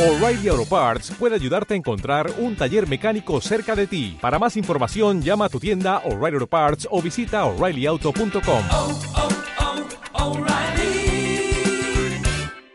[0.00, 4.16] O'Reilly Auto Parts puede ayudarte a encontrar un taller mecánico cerca de ti.
[4.18, 8.62] Para más información, llama a tu tienda O'Reilly Auto Parts o visita oreillyauto.com.
[8.72, 8.98] oh,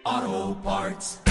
[0.04, 1.22] oh, Parts.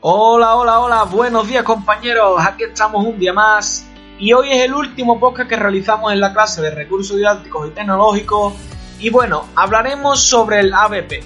[0.00, 3.86] Hola, hola, hola, buenos días compañeros, aquí estamos un día más
[4.18, 7.72] y hoy es el último podcast que realizamos en la clase de recursos didácticos y
[7.72, 8.54] tecnológicos
[8.98, 11.22] y bueno, hablaremos sobre el ABP,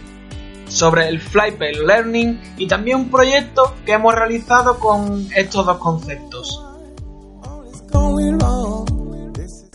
[0.68, 6.62] sobre el Flypay Learning y también un proyecto que hemos realizado con estos dos conceptos.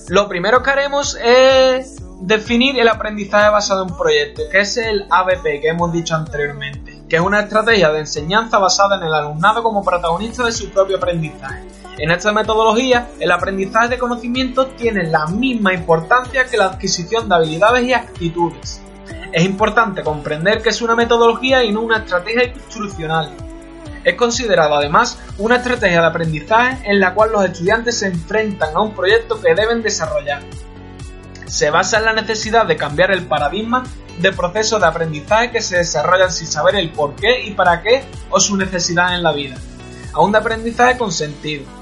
[0.07, 5.61] Lo primero que haremos es definir el aprendizaje basado en proyectos, que es el ABP
[5.61, 9.83] que hemos dicho anteriormente, que es una estrategia de enseñanza basada en el alumnado como
[9.83, 11.65] protagonista de su propio aprendizaje.
[11.97, 17.35] En esta metodología, el aprendizaje de conocimientos tiene la misma importancia que la adquisición de
[17.35, 18.81] habilidades y actitudes.
[19.31, 23.31] Es importante comprender que es una metodología y no una estrategia instruccional.
[24.03, 28.81] Es considerado además una estrategia de aprendizaje en la cual los estudiantes se enfrentan a
[28.81, 30.41] un proyecto que deben desarrollar.
[31.45, 33.83] Se basa en la necesidad de cambiar el paradigma
[34.19, 38.03] de procesos de aprendizaje que se desarrollan sin saber el por qué y para qué
[38.29, 39.55] o su necesidad en la vida,
[40.13, 41.80] a un de aprendizaje con sentido.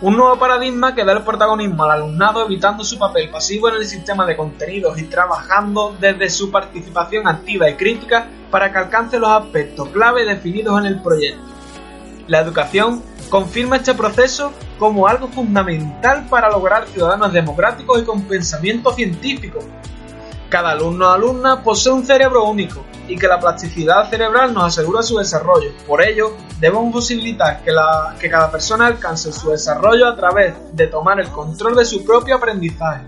[0.00, 3.86] Un nuevo paradigma que da el protagonismo al alumnado evitando su papel pasivo en el
[3.86, 9.30] sistema de contenidos y trabajando desde su participación activa y crítica para que alcance los
[9.30, 11.42] aspectos clave definidos en el proyecto.
[12.26, 18.92] La educación confirma este proceso como algo fundamental para lograr ciudadanos democráticos y con pensamiento
[18.92, 19.60] científico.
[20.56, 25.02] Cada alumno o alumna posee un cerebro único y que la plasticidad cerebral nos asegura
[25.02, 25.70] su desarrollo.
[25.86, 30.86] Por ello, debemos posibilitar que, la, que cada persona alcance su desarrollo a través de
[30.86, 33.04] tomar el control de su propio aprendizaje.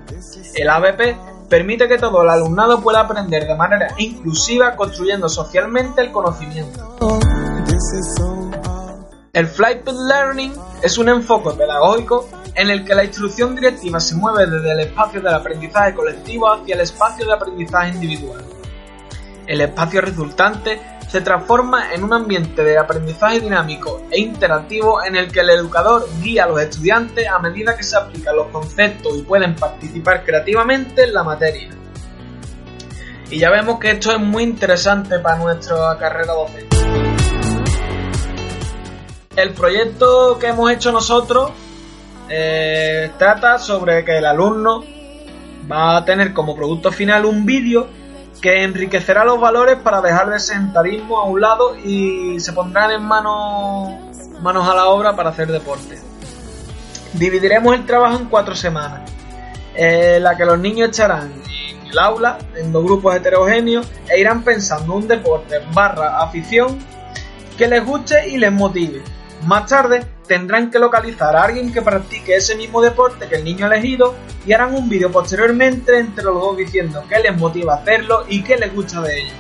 [0.57, 6.13] El ABP permite que todo el alumnado pueda aprender de manera inclusiva construyendo socialmente el
[6.13, 7.19] conocimiento.
[9.33, 14.51] El Flight Learning es un enfoque pedagógico en el que la instrucción directiva se mueve
[14.51, 18.45] desde el espacio del aprendizaje colectivo hacia el espacio de aprendizaje individual.
[19.47, 25.31] El espacio resultante se transforma en un ambiente de aprendizaje dinámico e interactivo en el
[25.31, 29.23] que el educador guía a los estudiantes a medida que se aplican los conceptos y
[29.23, 31.71] pueden participar creativamente en la materia.
[33.31, 36.77] Y ya vemos que esto es muy interesante para nuestra carrera docente.
[39.37, 41.53] El proyecto que hemos hecho nosotros
[42.29, 44.85] eh, trata sobre que el alumno
[45.71, 47.87] va a tener como producto final un vídeo
[48.41, 53.03] que enriquecerá los valores para dejar el sedentarismo a un lado y se pondrán en
[53.03, 53.95] manos,
[54.41, 55.99] manos a la obra para hacer deporte.
[57.15, 59.11] Dividiremos el trabajo en cuatro semanas,
[59.75, 64.43] en la que los niños estarán en el aula, en dos grupos heterogéneos, e irán
[64.43, 66.79] pensando un deporte barra afición
[67.57, 69.03] que les guste y les motive.
[69.45, 73.67] Más tarde tendrán que localizar a alguien que practique ese mismo deporte que el niño
[73.67, 78.25] elegido y harán un vídeo posteriormente entre los dos diciendo qué les motiva a hacerlo
[78.29, 79.33] y qué les gusta de ello.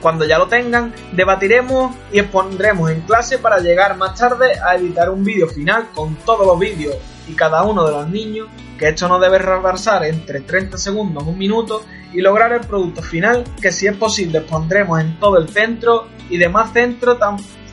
[0.00, 5.10] Cuando ya lo tengan, debatiremos y expondremos en clase para llegar más tarde a editar
[5.10, 6.96] un vídeo final con todos los vídeos
[7.26, 8.48] y cada uno de los niños,
[8.78, 13.42] que esto no debe rebasar entre 30 segundos un minuto y lograr el producto final
[13.60, 17.18] que si es posible expondremos en todo el centro y demás centros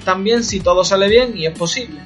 [0.04, 2.02] también si todo sale bien y es posible.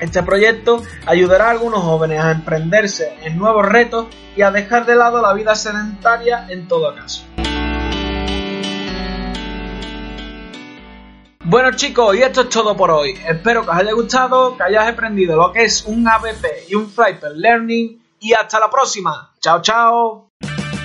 [0.00, 4.06] Este proyecto ayudará a algunos jóvenes a emprenderse en nuevos retos
[4.36, 7.24] y a dejar de lado la vida sedentaria en todo caso.
[11.44, 13.18] Bueno chicos, y esto es todo por hoy.
[13.26, 16.90] Espero que os haya gustado, que hayáis aprendido lo que es un ABP y un
[16.90, 19.32] Flyper Learning y hasta la próxima.
[19.40, 20.28] Chao, chao.